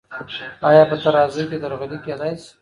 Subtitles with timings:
[0.69, 2.49] آیا په ترازو کې درغلي کیدی سی؟